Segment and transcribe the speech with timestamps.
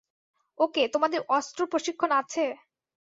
[0.59, 2.43] ওকে, তোমাদের অস্ত্র প্রশিক্ষণ আছে?